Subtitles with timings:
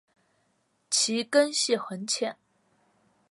[0.89, 2.35] 其根系很浅。